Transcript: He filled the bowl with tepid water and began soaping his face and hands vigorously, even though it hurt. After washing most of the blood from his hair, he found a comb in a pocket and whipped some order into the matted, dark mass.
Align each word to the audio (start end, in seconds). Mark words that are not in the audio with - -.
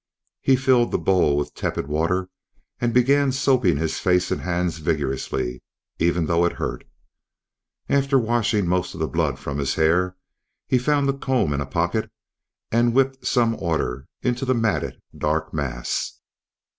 He 0.41 0.55
filled 0.55 0.89
the 0.89 0.97
bowl 0.97 1.37
with 1.37 1.53
tepid 1.53 1.85
water 1.87 2.31
and 2.79 2.91
began 2.91 3.31
soaping 3.31 3.77
his 3.77 3.99
face 3.99 4.31
and 4.31 4.41
hands 4.41 4.79
vigorously, 4.79 5.61
even 5.99 6.25
though 6.25 6.43
it 6.43 6.53
hurt. 6.53 6.85
After 7.87 8.17
washing 8.17 8.65
most 8.67 8.95
of 8.95 8.99
the 8.99 9.07
blood 9.07 9.37
from 9.37 9.59
his 9.59 9.75
hair, 9.75 10.17
he 10.65 10.79
found 10.79 11.07
a 11.07 11.13
comb 11.13 11.53
in 11.53 11.61
a 11.61 11.67
pocket 11.67 12.09
and 12.71 12.95
whipped 12.95 13.27
some 13.27 13.55
order 13.59 14.07
into 14.23 14.43
the 14.43 14.55
matted, 14.55 14.99
dark 15.15 15.53
mass. 15.53 16.13